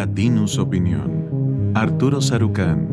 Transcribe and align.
Latinus 0.00 0.56
Opinión. 0.56 1.72
Arturo 1.74 2.22
Sarucán. 2.22 2.88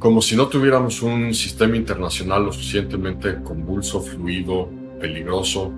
Como 0.00 0.20
si 0.20 0.34
no 0.34 0.48
tuviéramos 0.48 1.00
un 1.00 1.32
sistema 1.32 1.76
internacional 1.76 2.46
lo 2.46 2.52
suficientemente 2.52 3.40
convulso, 3.44 4.00
fluido, 4.00 4.68
peligroso, 4.98 5.72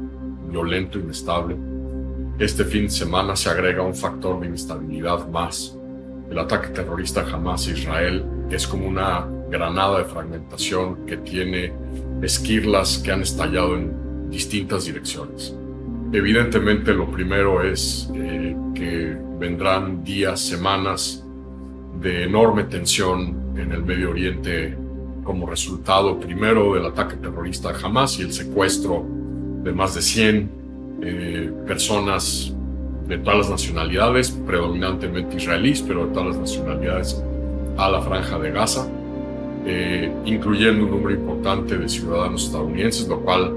violento, 0.51 0.99
inestable, 0.99 1.59
este 2.39 2.65
fin 2.65 2.85
de 2.85 2.91
semana 2.91 3.37
se 3.37 3.51
agrega 3.51 3.83
un 3.83 3.95
factor 3.95 4.41
de 4.41 4.47
inestabilidad 4.47 5.29
más. 5.29 5.77
El 6.31 6.39
ataque 6.39 6.69
terrorista 6.69 7.27
jamás 7.27 7.69
a 7.69 7.73
Israel 7.73 8.25
es 8.51 8.67
como 8.67 8.89
una 8.89 9.27
granada 9.51 9.99
de 9.99 10.05
fragmentación 10.07 11.05
que 11.05 11.19
tiene 11.19 11.71
esquirlas 12.23 12.97
que 12.97 13.13
han 13.13 13.21
estallado 13.21 13.77
en 13.77 14.31
distintas 14.31 14.87
direcciones. 14.87 15.55
Evidentemente 16.15 16.95
lo 16.95 17.11
primero 17.11 17.63
es 17.63 18.11
eh, 18.15 18.48
que 18.79 19.17
vendrán 19.41 20.05
días, 20.05 20.41
semanas 20.41 21.25
de 22.01 22.23
enorme 22.25 22.65
tensión 22.65 23.57
en 23.57 23.73
el 23.73 23.83
Medio 23.83 24.11
Oriente 24.11 24.77
como 25.25 25.47
resultado 25.47 26.19
primero 26.21 26.75
del 26.75 26.87
ataque 26.87 27.17
terrorista 27.17 27.73
de 27.73 27.85
Hamas 27.85 28.19
y 28.21 28.23
el 28.23 28.33
secuestro 28.33 29.05
de 29.65 29.73
más 29.73 29.97
de 29.97 30.03
100 30.03 30.51
eh, 31.03 31.53
personas 31.67 32.55
de 33.09 33.19
todas 33.19 33.39
las 33.39 33.51
nacionalidades, 33.51 34.31
predominantemente 34.31 35.37
israelíes, 35.37 35.83
pero 35.83 36.07
de 36.07 36.13
todas 36.13 36.29
las 36.29 36.37
nacionalidades 36.39 37.23
a 37.77 37.89
la 37.91 38.01
franja 38.01 38.39
de 38.39 38.51
Gaza, 38.53 38.89
eh, 39.67 40.13
incluyendo 40.25 40.85
un 40.85 40.91
número 40.93 41.15
importante 41.15 41.77
de 41.77 41.89
ciudadanos 41.89 42.45
estadounidenses, 42.45 43.09
lo 43.09 43.21
cual 43.21 43.53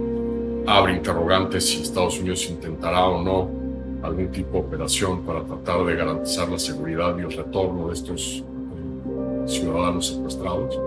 abre 0.66 0.96
interrogantes 0.96 1.70
si 1.70 1.82
Estados 1.82 2.20
Unidos 2.20 2.50
intentará 2.50 3.06
o 3.06 3.24
no 3.24 3.61
algún 4.04 4.32
tipo 4.32 4.54
de 4.54 4.60
operación 4.60 5.22
para 5.22 5.44
tratar 5.44 5.86
de 5.86 5.96
garantizar 5.96 6.50
la 6.50 6.60
seguridad 6.60 7.18
y 7.18 7.22
el 7.22 7.32
retorno 7.32 7.88
de 7.88 7.94
estos 7.94 8.44
eh, 8.44 9.48
ciudadanos 9.48 10.08
secuestrados. 10.08 10.80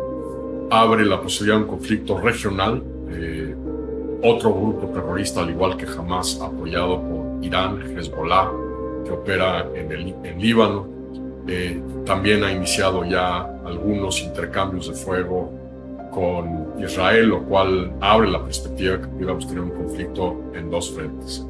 Abre 0.71 1.05
la 1.05 1.21
posibilidad 1.21 1.59
de 1.59 1.65
un 1.65 1.69
conflicto 1.69 2.19
regional, 2.19 2.83
eh, 3.11 3.55
otro 4.23 4.55
grupo 4.55 4.87
terrorista, 4.89 5.43
al 5.43 5.51
igual 5.51 5.77
que 5.77 5.87
jamás 5.87 6.41
apoyado 6.41 7.01
por 7.01 7.45
Irán, 7.45 7.81
Hezbollah, 7.97 8.51
que 9.05 9.11
opera 9.11 9.69
en, 9.75 9.93
el, 9.93 10.15
en 10.25 10.41
Líbano, 10.41 10.87
eh, 11.47 11.81
también 12.06 12.43
ha 12.43 12.51
iniciado 12.51 13.05
ya 13.05 13.43
algunos 13.67 14.23
intercambios 14.23 14.89
de 14.89 14.95
fuego 14.95 15.53
con 16.11 16.81
Israel, 16.83 17.28
lo 17.28 17.43
cual 17.43 17.93
abre 18.01 18.31
la 18.31 18.43
perspectiva 18.43 19.01
que 19.01 19.09
pudiéramos 19.09 19.47
tener 19.47 19.62
un 19.62 19.71
conflicto 19.71 20.37
en 20.55 20.71
dos 20.71 20.91
frentes. 20.91 21.45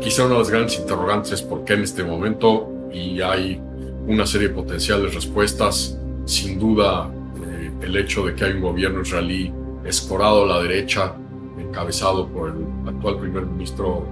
Quizá 0.00 0.24
una 0.24 0.34
de 0.34 0.38
las 0.40 0.50
grandes 0.50 0.78
interrogantes 0.78 1.32
es 1.32 1.42
por 1.42 1.64
qué 1.64 1.74
en 1.74 1.82
este 1.82 2.04
momento, 2.04 2.70
y 2.92 3.20
hay 3.20 3.60
una 4.06 4.26
serie 4.26 4.48
de 4.48 4.54
potenciales 4.54 5.14
respuestas, 5.14 5.98
sin 6.24 6.58
duda 6.58 7.10
eh, 7.44 7.70
el 7.82 7.96
hecho 7.96 8.24
de 8.26 8.34
que 8.34 8.44
hay 8.44 8.52
un 8.52 8.62
gobierno 8.62 9.02
israelí 9.02 9.52
escorado 9.84 10.44
a 10.44 10.46
la 10.46 10.62
derecha, 10.62 11.14
encabezado 11.58 12.28
por 12.28 12.50
el 12.50 12.88
actual 12.88 13.18
primer 13.18 13.46
ministro 13.46 14.06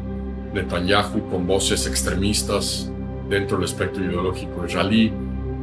Netanyahu, 0.53 1.31
con 1.31 1.47
voces 1.47 1.87
extremistas 1.87 2.91
dentro 3.29 3.57
del 3.57 3.67
espectro 3.67 4.05
ideológico 4.05 4.67
israelí, 4.67 5.13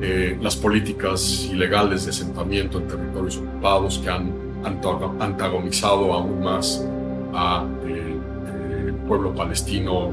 eh, 0.01 0.38
las 0.41 0.55
políticas 0.55 1.47
ilegales 1.51 2.05
de 2.05 2.11
asentamiento 2.11 2.77
en 2.77 2.88
territorios 2.88 3.38
ocupados 3.38 3.99
que 3.99 4.09
han 4.09 4.33
antagonizado 5.19 6.13
aún 6.13 6.44
más 6.44 6.83
eh, 6.83 7.88
eh, 7.88 8.12
pueblo 9.07 9.33
palestino, 9.33 10.09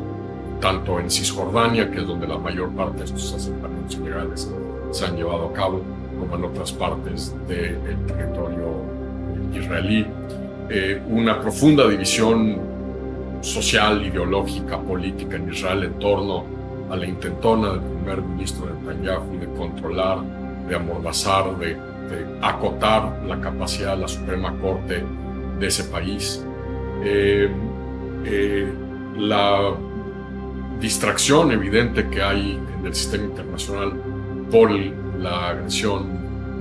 tanto 0.60 1.00
en 1.00 1.10
Cisjordania, 1.10 1.90
que 1.90 2.00
es 2.00 2.06
donde 2.06 2.26
la 2.26 2.38
mayor 2.38 2.70
parte 2.70 2.98
de 2.98 3.04
estos 3.04 3.32
asentamientos 3.34 3.96
ilegales 3.96 4.50
se 4.90 5.04
han 5.04 5.16
llevado 5.16 5.48
a 5.48 5.52
cabo, 5.52 5.80
como 6.18 6.36
en 6.36 6.44
otras 6.44 6.72
partes 6.72 7.34
del 7.48 7.96
territorio 8.06 8.90
israelí. 9.54 10.06
una 11.08 11.40
profunda 11.40 11.88
división 11.88 12.58
social, 13.40 14.04
ideológica, 14.04 14.78
política 14.78 15.36
en 15.36 15.52
Israel 15.52 15.84
en 15.84 15.98
torno 15.98 16.44
a 16.90 16.96
la 16.96 17.06
intentona 17.06 17.70
del 17.70 17.80
primer 17.80 18.22
ministro 18.22 18.66
Netanyahu 18.66 19.38
de 19.38 19.46
controlar, 19.56 20.18
de 20.68 20.76
amordazar, 20.76 21.56
de, 21.58 21.76
acotar 22.42 23.22
la 23.26 23.40
capacidad 23.40 23.94
de 23.94 24.02
la 24.02 24.08
Suprema 24.08 24.52
Corte 24.60 25.04
de 25.60 25.66
ese 25.66 25.84
país. 25.84 26.44
Eh, 27.04 27.48
eh, 28.24 28.72
la 29.16 29.74
distracción 30.80 31.52
evidente 31.52 32.08
que 32.08 32.22
hay 32.22 32.58
en 32.78 32.86
el 32.86 32.94
sistema 32.94 33.24
internacional 33.24 33.92
por 34.50 34.70
la 35.18 35.48
agresión 35.48 36.08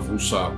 rusa 0.09 0.52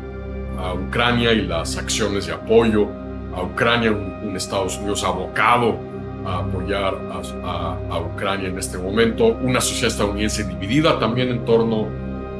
a 0.57 0.73
Ucrania 0.73 1.31
y 1.33 1.43
las 1.43 1.77
acciones 1.77 2.27
de 2.27 2.33
apoyo 2.33 2.87
a 3.35 3.43
Ucrania, 3.43 3.91
un 3.91 4.35
Estados 4.35 4.77
Unidos 4.77 5.03
abocado 5.03 5.77
a 6.25 6.39
apoyar 6.39 6.95
a, 7.11 7.99
Ucrania 7.99 8.49
en 8.49 8.57
este 8.57 8.77
momento, 8.77 9.27
una 9.27 9.61
sociedad 9.61 9.87
estadounidense 9.91 10.43
dividida 10.43 10.99
también 10.99 11.29
en 11.29 11.45
torno 11.45 11.87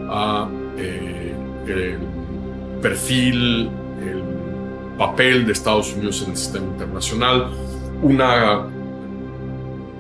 a 0.10 0.48
eh, 0.78 1.34
el 1.68 1.98
perfil, 2.82 3.70
el 4.02 4.24
papel 4.98 5.46
de 5.46 5.54
Estados 5.54 5.94
Unidos 5.94 6.22
en 6.24 6.32
el 6.32 6.38
sistema 6.38 6.66
internacional, 6.68 7.48
una 8.02 8.68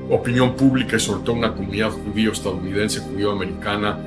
opinión 0.09 0.55
pública 0.55 0.97
y 0.97 0.99
sobre 0.99 1.23
todo 1.23 1.35
una 1.35 1.53
comunidad 1.53 1.91
judío-estadounidense, 1.91 2.99
judío-americana, 3.01 3.97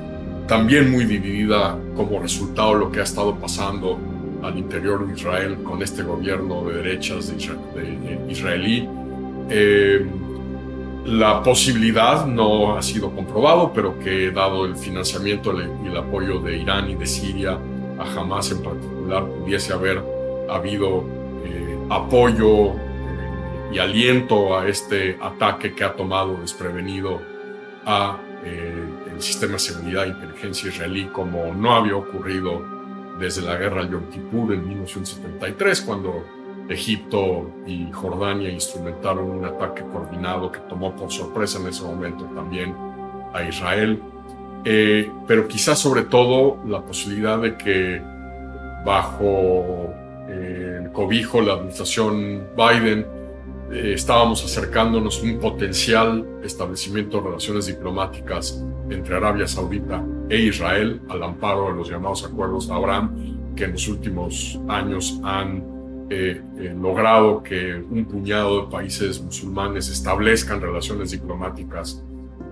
también 0.47 0.91
muy 0.91 1.05
dividida 1.05 1.77
como 1.95 2.19
resultado 2.19 2.73
de 2.73 2.79
lo 2.79 2.91
que 2.91 2.99
ha 2.99 3.03
estado 3.03 3.35
pasando 3.35 3.97
al 4.43 4.57
interior 4.57 5.07
de 5.07 5.13
Israel 5.13 5.57
con 5.63 5.81
este 5.81 6.03
gobierno 6.03 6.63
de 6.65 6.75
derechas 6.75 7.35
de 7.35 8.29
israelí. 8.29 8.87
Eh, 9.49 10.05
la 11.05 11.41
posibilidad 11.43 12.25
no 12.25 12.77
ha 12.77 12.81
sido 12.81 13.11
comprobado, 13.11 13.71
pero 13.73 13.97
que 13.99 14.31
dado 14.31 14.65
el 14.65 14.75
financiamiento 14.75 15.53
y 15.83 15.87
el 15.87 15.97
apoyo 15.97 16.39
de 16.39 16.57
Irán 16.57 16.89
y 16.89 16.95
de 16.95 17.05
Siria 17.05 17.57
a 17.97 18.19
Hamas 18.19 18.51
en 18.51 18.61
particular, 18.61 19.25
pudiese 19.25 19.73
haber 19.73 20.01
habido 20.49 21.03
eh, 21.45 21.77
apoyo 21.89 22.73
y 23.75 23.79
aliento 23.79 24.57
a 24.57 24.69
este 24.69 25.17
ataque 25.21 25.75
que 25.75 25.83
ha 25.83 25.93
tomado 25.97 26.37
desprevenido 26.37 27.21
a 27.85 28.17
el 28.45 29.21
sistema 29.21 29.53
de 29.53 29.59
seguridad 29.59 30.05
e 30.05 30.09
inteligencia 30.09 30.69
israelí 30.69 31.07
como 31.07 31.53
no 31.53 31.75
había 31.75 31.97
ocurrido 31.97 32.63
desde 33.19 33.41
la 33.41 33.57
guerra 33.57 33.81
al 33.81 33.91
Yom 33.91 34.09
Kippur 34.09 34.53
en 34.53 34.65
1973, 34.65 35.81
cuando 35.81 36.23
Egipto 36.69 37.51
y 37.67 37.91
Jordania 37.91 38.49
instrumentaron 38.49 39.29
un 39.29 39.45
ataque 39.45 39.83
coordinado 39.91 40.51
que 40.51 40.59
tomó 40.69 40.95
por 40.95 41.11
sorpresa 41.11 41.59
en 41.59 41.67
ese 41.67 41.83
momento 41.83 42.23
también 42.33 42.73
a 43.33 43.43
Israel, 43.43 44.01
eh, 44.63 45.11
pero 45.27 45.49
quizás 45.49 45.79
sobre 45.79 46.03
todo 46.03 46.59
la 46.65 46.81
posibilidad 46.81 47.39
de 47.39 47.57
que 47.57 48.01
bajo 48.85 49.93
eh, 50.29 50.79
el 50.81 50.91
cobijo 50.93 51.41
la 51.41 51.53
administración 51.53 52.47
Biden 52.55 53.24
eh, 53.71 53.93
estábamos 53.93 54.45
acercándonos 54.45 55.19
a 55.19 55.23
un 55.23 55.39
potencial 55.39 56.25
establecimiento 56.43 57.17
de 57.17 57.23
relaciones 57.27 57.65
diplomáticas 57.65 58.63
entre 58.89 59.15
Arabia 59.15 59.47
Saudita 59.47 60.03
e 60.29 60.39
Israel 60.39 61.01
al 61.09 61.23
amparo 61.23 61.69
de 61.69 61.77
los 61.77 61.89
llamados 61.89 62.23
acuerdos 62.23 62.67
de 62.67 62.73
Abraham 62.75 63.55
que 63.55 63.63
en 63.63 63.71
los 63.71 63.87
últimos 63.87 64.59
años 64.67 65.19
han 65.23 65.63
eh, 66.11 66.41
eh, 66.59 66.75
logrado 66.79 67.41
que 67.41 67.75
un 67.75 68.05
puñado 68.05 68.65
de 68.65 68.71
países 68.71 69.19
musulmanes 69.19 69.89
establezcan 69.89 70.61
relaciones 70.61 71.11
diplomáticas 71.11 72.03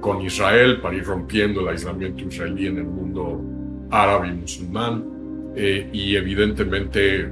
con 0.02 0.22
Israel 0.22 0.82
para 0.82 0.96
ir 0.96 1.06
rompiendo 1.06 1.62
el 1.62 1.68
aislamiento 1.68 2.24
israelí 2.24 2.68
en 2.68 2.78
el 2.80 2.86
mundo 2.86 3.40
árabe 3.92 4.30
y 4.30 4.34
musulmán. 4.34 5.06
Y 5.56 6.16
evidentemente 6.16 7.32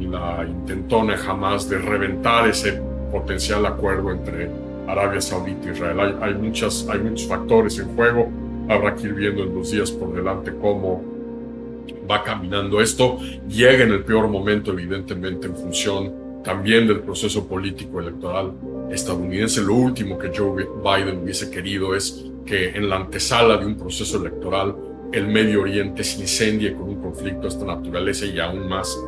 la 0.00 0.46
intentona 0.48 1.16
jamás 1.18 1.68
de 1.68 1.78
reventar 1.78 2.48
ese 2.48 2.80
potencial 3.10 3.66
acuerdo 3.66 4.10
entre 4.10 4.50
Arabia 4.86 5.20
Saudita 5.20 5.68
e 5.68 5.72
Israel. 5.72 6.00
Hay, 6.00 6.16
hay, 6.20 6.34
muchas, 6.34 6.86
hay 6.88 7.00
muchos 7.00 7.26
factores 7.26 7.78
en 7.78 7.94
juego. 7.94 8.28
Habrá 8.68 8.94
que 8.94 9.08
ir 9.08 9.14
viendo 9.14 9.42
en 9.42 9.54
los 9.54 9.70
días 9.70 9.90
por 9.90 10.14
delante 10.14 10.52
cómo 10.60 11.02
va 12.10 12.22
caminando 12.24 12.80
esto, 12.80 13.18
llega 13.48 13.84
en 13.84 13.92
el 13.92 14.04
peor 14.04 14.28
momento, 14.28 14.72
evidentemente, 14.72 15.46
en 15.46 15.54
función 15.54 16.42
también 16.42 16.86
del 16.88 17.00
proceso 17.00 17.46
político 17.46 18.00
electoral 18.00 18.52
estadounidense. 18.90 19.62
Lo 19.62 19.74
último 19.74 20.18
que 20.18 20.32
Joe 20.34 20.66
Biden 20.82 21.22
hubiese 21.22 21.50
querido 21.50 21.94
es 21.94 22.24
que 22.44 22.70
en 22.70 22.88
la 22.88 22.96
antesala 22.96 23.56
de 23.58 23.66
un 23.66 23.76
proceso 23.76 24.18
electoral 24.18 24.74
el 25.12 25.28
Medio 25.28 25.62
Oriente 25.62 26.02
se 26.02 26.20
incendie 26.20 26.72
con 26.72 26.88
un 26.88 27.02
conflicto 27.02 27.42
de 27.42 27.48
esta 27.48 27.64
naturaleza 27.64 28.26
y 28.26 28.38
aún 28.40 28.68
más 28.68 28.98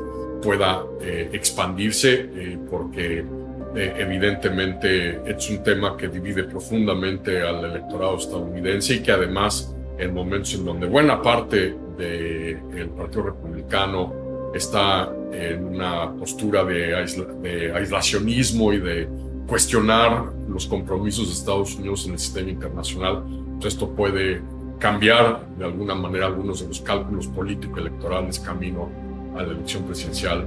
pueda 0.43 0.85
eh, 1.01 1.31
expandirse, 1.33 2.29
eh, 2.35 2.59
porque 2.71 3.25
eh, 3.75 3.95
evidentemente 3.97 5.23
es 5.25 5.51
un 5.51 5.63
tema 5.63 5.97
que 5.97 6.09
divide 6.09 6.45
profundamente 6.45 7.41
al 7.41 7.65
electorado 7.65 8.17
estadounidense 8.19 8.95
y 8.95 9.03
que 9.03 9.13
además 9.13 9.75
en 9.99 10.13
momentos 10.13 10.55
en 10.55 10.65
donde 10.65 10.87
buena 10.87 11.23
parte 11.23 11.75
del 11.97 12.91
Partido 12.97 13.23
Republicano 13.25 14.51
está 14.55 15.11
en 15.33 15.65
una 15.65 16.13
postura 16.13 16.65
de, 16.65 17.07
de 17.43 17.73
aislacionismo 17.73 18.73
y 18.73 18.79
de 18.79 19.09
cuestionar 19.47 20.33
los 20.49 20.67
compromisos 20.67 21.29
de 21.29 21.33
Estados 21.33 21.77
Unidos 21.77 22.07
en 22.07 22.13
el 22.13 22.19
sistema 22.19 22.51
internacional, 22.51 23.25
pues 23.59 23.75
esto 23.75 23.89
puede 23.91 24.43
cambiar 24.79 25.47
de 25.57 25.65
alguna 25.65 25.95
manera 25.95 26.27
algunos 26.27 26.61
de 26.61 26.69
los 26.69 26.81
cálculos 26.81 27.27
político-electorales 27.29 28.41
camino 28.41 28.91
a 29.37 29.43
la 29.43 29.53
elección 29.53 29.85
presidencial 29.85 30.45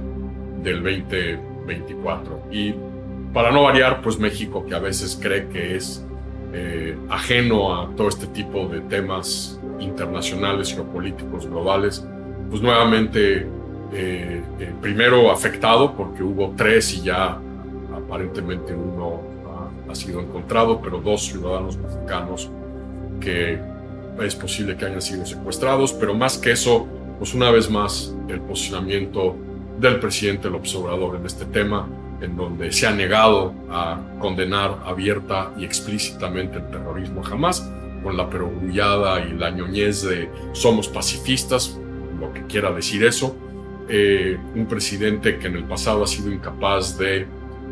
del 0.62 0.82
2024. 0.82 2.48
Y 2.52 2.74
para 3.36 3.50
no 3.50 3.64
variar, 3.64 4.00
pues 4.00 4.18
México, 4.18 4.64
que 4.64 4.74
a 4.74 4.78
veces 4.78 5.18
cree 5.20 5.46
que 5.48 5.76
es 5.76 6.02
eh, 6.54 6.96
ajeno 7.10 7.76
a 7.76 7.94
todo 7.94 8.08
este 8.08 8.26
tipo 8.28 8.66
de 8.66 8.80
temas 8.80 9.60
internacionales, 9.78 10.72
geopolíticos, 10.72 11.46
globales, 11.46 12.02
pues 12.48 12.62
nuevamente, 12.62 13.46
eh, 13.92 14.42
eh, 14.58 14.72
primero 14.80 15.30
afectado 15.30 15.94
porque 15.94 16.22
hubo 16.22 16.54
tres 16.56 16.94
y 16.94 17.02
ya 17.02 17.38
aparentemente 17.94 18.72
uno 18.72 19.20
ha, 19.50 19.92
ha 19.92 19.94
sido 19.94 20.20
encontrado, 20.20 20.80
pero 20.80 20.98
dos 21.00 21.26
ciudadanos 21.26 21.76
mexicanos 21.76 22.50
que 23.20 23.60
es 24.18 24.34
posible 24.34 24.78
que 24.78 24.86
hayan 24.86 25.02
sido 25.02 25.26
secuestrados, 25.26 25.92
pero 25.92 26.14
más 26.14 26.38
que 26.38 26.52
eso, 26.52 26.86
pues 27.18 27.34
una 27.34 27.50
vez 27.50 27.70
más 27.70 28.16
el 28.28 28.40
posicionamiento 28.40 29.36
del 29.78 30.00
presidente 30.00 30.48
López 30.48 30.74
Obrador 30.74 31.16
en 31.16 31.26
este 31.26 31.44
tema, 31.44 31.86
en 32.20 32.36
donde 32.36 32.72
se 32.72 32.86
ha 32.86 32.92
negado 32.92 33.54
a 33.70 33.98
condenar 34.18 34.78
abierta 34.84 35.52
y 35.58 35.64
explícitamente 35.64 36.58
el 36.58 36.70
terrorismo 36.70 37.22
jamás, 37.22 37.70
con 38.02 38.16
la 38.16 38.28
perogrullada 38.30 39.20
y 39.26 39.32
la 39.32 39.50
ñoñez 39.50 40.02
de 40.02 40.30
somos 40.52 40.88
pacifistas, 40.88 41.78
lo 42.20 42.32
que 42.32 42.46
quiera 42.46 42.70
decir 42.70 43.04
eso, 43.04 43.36
eh, 43.88 44.38
un 44.54 44.66
presidente 44.66 45.38
que 45.38 45.46
en 45.46 45.56
el 45.56 45.64
pasado 45.64 46.02
ha 46.02 46.06
sido 46.06 46.32
incapaz 46.32 46.98
de 46.98 47.26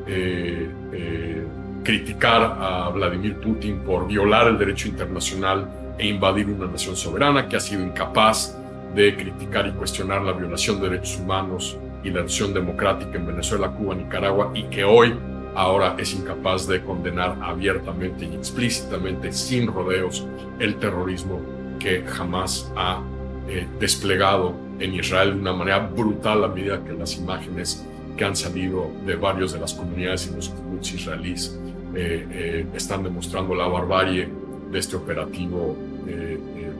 eh, 0.06 0.70
eh, 0.93 1.44
criticar 1.82 2.56
a 2.61 2.88
Vladimir 2.90 3.37
Putin 3.37 3.79
por 3.81 4.06
violar 4.06 4.49
el 4.49 4.58
derecho 4.58 4.88
internacional 4.88 5.94
e 5.99 6.06
invadir 6.06 6.47
una 6.49 6.67
nación 6.67 6.97
soberana, 6.97 7.49
que 7.49 7.56
ha 7.56 7.61
sido 7.61 7.82
incapaz 7.82 8.56
de 8.94 9.17
criticar 9.17 9.67
y 9.67 9.73
cuestionar 9.73 10.23
la 10.23 10.32
violación 10.32 10.81
de 10.81 10.90
derechos 10.90 11.19
humanos 11.19 11.76
y 12.05 12.11
la 12.11 12.21
acción 12.21 12.53
democrática 12.53 13.17
en 13.17 13.27
Venezuela, 13.27 13.71
Cuba, 13.71 13.95
Nicaragua, 13.95 14.53
y 14.55 14.65
que 14.65 14.85
hoy 14.85 15.15
ahora 15.55 15.97
es 15.99 16.15
incapaz 16.15 16.67
de 16.69 16.83
condenar 16.83 17.39
abiertamente 17.43 18.27
y 18.27 18.35
explícitamente, 18.35 19.33
sin 19.33 19.67
rodeos, 19.67 20.27
el 20.59 20.77
terrorismo 20.77 21.41
que 21.79 22.03
jamás 22.03 22.71
ha 22.77 23.03
eh, 23.49 23.67
desplegado 23.81 24.55
en 24.79 24.95
Israel 24.95 25.35
de 25.35 25.41
una 25.41 25.53
manera 25.53 25.79
brutal 25.79 26.45
a 26.45 26.49
medida 26.49 26.85
que 26.85 26.93
las 26.93 27.17
imágenes 27.17 27.87
que 28.17 28.25
han 28.25 28.37
salido 28.37 28.91
de 29.07 29.17
varios 29.17 29.53
de 29.53 29.61
las 29.61 29.75
comunidades 29.75 30.31
y 30.31 30.37
los 30.37 30.49
kibbutz 30.50 30.93
israelíes 30.93 31.59
eh, 31.95 32.27
eh, 32.31 32.67
están 32.75 33.03
demostrando 33.03 33.55
la 33.55 33.67
barbarie 33.67 34.29
de 34.71 34.79
este 34.79 34.97
operativo 34.97 35.77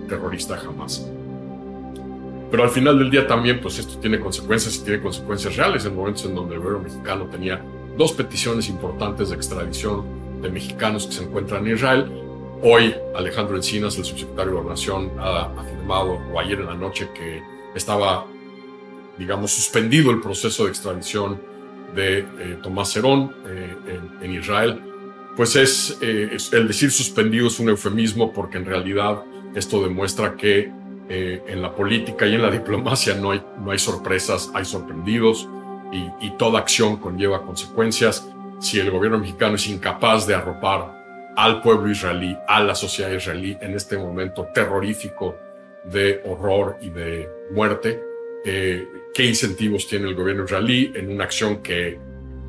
terrorista 0.09 0.57
jamás. 0.59 1.11
Pero 2.55 2.63
al 2.63 2.71
final 2.71 2.97
del 2.97 3.11
día 3.11 3.27
también, 3.27 3.61
pues 3.61 3.81
esto 3.81 3.99
tiene 3.99 4.21
consecuencias 4.21 4.77
y 4.77 4.85
tiene 4.85 5.03
consecuencias 5.03 5.57
reales 5.57 5.85
en 5.87 5.97
momentos 5.97 6.25
en 6.25 6.37
donde 6.37 6.55
el 6.55 6.61
gobierno 6.61 6.85
mexicano 6.85 7.27
tenía 7.27 7.61
dos 7.97 8.13
peticiones 8.13 8.69
importantes 8.69 9.31
de 9.31 9.35
extradición 9.35 10.05
de 10.41 10.51
mexicanos 10.51 11.09
que 11.09 11.15
se 11.15 11.25
encuentran 11.25 11.67
en 11.67 11.75
Israel. 11.75 12.13
Hoy 12.63 12.95
Alejandro 13.17 13.57
Encinas, 13.57 13.99
el 13.99 14.05
subsecretario 14.05 14.53
de 14.53 14.59
Gobernación, 14.59 15.11
ha 15.19 15.51
afirmado, 15.59 16.21
o 16.33 16.39
ayer 16.39 16.61
en 16.61 16.67
la 16.67 16.77
noche, 16.77 17.09
que 17.13 17.43
estaba, 17.75 18.25
digamos, 19.19 19.51
suspendido 19.51 20.13
el 20.13 20.21
proceso 20.21 20.63
de 20.63 20.71
extradición 20.71 21.43
de 21.97 22.21
eh, 22.21 22.59
Tomás 22.63 22.97
Herón 22.97 23.35
eh, 23.49 23.99
en, 24.23 24.33
Israel. 24.33 24.81
Pues 25.35 25.57
es, 25.57 25.99
eh, 26.01 26.29
es, 26.31 26.53
el 26.53 26.69
decir 26.69 26.93
suspendido 26.93 27.49
es 27.49 27.59
un 27.59 27.69
eufemismo 27.69 28.33
porque 28.33 28.59
en 28.59 28.65
realidad 28.65 29.25
esto 29.57 29.83
demuestra 29.83 30.37
que 30.37 30.84
eh, 31.09 31.43
en 31.49 31.61
la 31.61 31.75
política 31.75 32.27
y 32.27 32.35
en 32.35 32.43
la 32.43 32.51
diplomacia 32.59 33.15
no 33.15 33.33
hay, 33.33 33.43
no 33.63 33.71
hay 33.71 33.79
sorpresas, 33.79 34.51
hay 34.55 34.65
sorprendidos 34.65 35.49
y, 36.21 36.31
toda 36.39 36.59
acción 36.59 36.97
conlleva 36.97 37.43
consecuencias. 37.43 38.29
Si 38.59 38.81
el 38.81 38.91
gobierno 38.91 39.19
mexicano 39.19 39.55
es 39.55 39.69
incapaz 39.69 40.27
de 40.27 40.35
arropar 40.35 41.33
al 41.37 41.61
pueblo 41.63 41.91
israelí, 41.91 42.37
a 42.49 42.61
la 42.63 42.75
sociedad 42.75 43.13
israelí 43.13 43.57
en 43.61 43.75
este 43.75 43.97
momento 43.97 44.49
terrorífico 44.53 45.37
de 45.85 46.21
horror 46.25 46.79
y 46.81 46.91
de 46.91 47.29
muerte, 47.53 48.03
eh, 48.45 48.89
¿qué 49.15 49.27
incentivos 49.27 49.87
tiene 49.87 50.09
el 50.09 50.15
gobierno 50.15 50.45
israelí 50.45 50.93
en 50.95 51.13
una 51.13 51.25
acción 51.25 51.63
que 51.63 51.99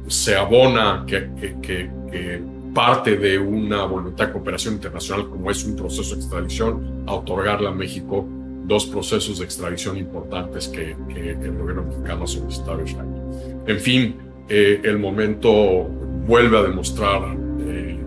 se 0.07 0.35
abona, 0.35 1.03
que, 1.07 1.29
que, 1.39 1.61
que, 1.61 1.89
que 2.11 2.41
parte 2.73 3.15
de 3.17 3.37
una 3.37 3.85
voluntad 3.85 4.27
de 4.27 4.33
cooperación 4.33 4.75
internacional 4.75 5.29
como 5.29 5.51
es 5.51 5.63
un 5.63 5.75
proceso 5.75 6.15
de 6.15 6.21
extradición, 6.21 7.03
a 7.07 7.13
otorgarle 7.13 7.67
a 7.67 7.71
México 7.71 8.27
dos 8.67 8.85
procesos 8.85 9.39
de 9.39 9.45
extradición 9.45 9.97
importantes 9.97 10.67
que, 10.67 10.91
el 10.91 11.57
gobierno 11.57 11.83
mexicano 11.83 12.23
ha 12.23 12.27
solicitado 12.27 12.83
Israel. 12.83 13.07
En 13.67 13.79
fin, 13.79 14.15
eh, 14.49 14.81
el 14.83 14.99
momento 14.99 15.83
vuelve 16.27 16.57
a 16.57 16.63
demostrar 16.63 17.35
eh, 17.59 17.99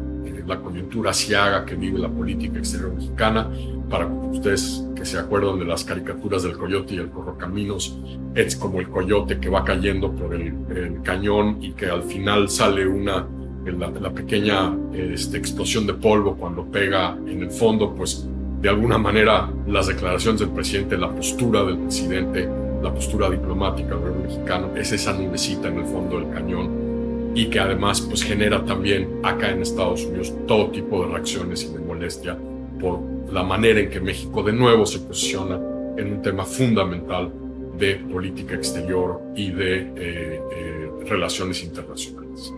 la 0.47 0.61
coyuntura 0.61 1.11
asiaga 1.11 1.65
que 1.65 1.75
vive 1.75 1.99
la 1.99 2.09
política 2.09 2.59
exterior 2.59 2.93
mexicana. 2.95 3.51
Para 3.89 4.07
ustedes 4.07 4.85
que 4.95 5.05
se 5.05 5.19
acuerdan 5.19 5.59
de 5.59 5.65
las 5.65 5.85
caricaturas 5.85 6.43
del 6.43 6.59
coyote 6.59 6.95
y 6.95 6.99
el 6.99 7.09
corrocaminos, 7.09 7.99
es 8.35 8.57
como 8.57 8.81
el 8.81 8.89
coyote 8.89 9.39
que 9.39 9.49
va 9.49 9.65
cayendo 9.65 10.13
por 10.13 10.35
el, 10.35 10.55
cañón 11.03 11.59
y 11.63 11.73
que 11.73 11.87
al 11.87 12.03
final 12.03 12.51
sale 12.51 12.87
una 12.87 13.27
la, 13.65 13.91
la 13.91 14.11
pequeña 14.11 14.75
este, 14.93 15.37
explosión 15.37 15.87
de 15.87 15.95
polvo 15.95 16.37
cuando 16.37 16.65
pega 16.65 17.17
en 17.27 17.43
el 17.43 17.51
fondo, 17.51 17.95
pues 17.95 18.27
de 18.61 18.69
alguna 18.69 18.99
manera 18.99 19.51
las 19.67 19.87
declaraciones 19.87 20.41
del 20.41 20.51
presidente, 20.51 20.97
la 20.97 21.11
postura 21.11 21.65
del 21.65 21.79
presidente, 21.79 22.49
la 22.83 22.93
postura 22.93 23.31
diplomática 23.31 23.91
del 23.91 23.99
gobierno 23.99 24.23
mexicano 24.25 24.71
es 24.77 24.93
esa 24.93 25.13
nubecita 25.13 25.69
en 25.69 25.79
el 25.79 25.85
fondo 25.87 26.19
del 26.19 26.31
cañón 26.31 27.33
y 27.35 27.47
que 27.47 27.61
además 27.61 28.01
pues 28.01 28.23
genera 28.25 28.65
también 28.65 29.21
acá 29.23 29.51
en 29.51 29.63
Estados 29.63 30.05
Unidos 30.05 30.33
todo 30.47 30.71
tipo 30.71 31.05
de 31.05 31.13
reacciones 31.13 31.65
y 31.65 31.73
de 31.73 31.79
molestia 31.79 32.37
por 32.81 33.01
la 33.33 33.43
manera 33.43 33.81
en 33.81 33.91
que 33.91 34.01
México 34.01 34.43
de 34.43 34.53
nuevo 34.53 34.87
se 34.87 35.01
posiciona 35.01 35.57
en 35.97 36.13
un 36.15 36.23
tema 36.23 36.45
fundamental 36.45 37.33
de 37.79 37.97
política 37.97 38.55
exterior 38.55 39.21
y 39.37 39.51
de 39.51 39.79
eh, 39.81 40.41
eh, 40.53 40.91
relaciones 41.07 41.63
internacionales. 41.63 42.53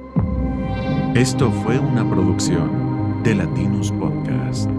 Esto 1.15 1.51
fue 1.51 1.79
una 1.79 2.09
producción 2.09 3.23
de 3.23 3.35
Latinos 3.35 3.93
Podcast. 3.93 4.71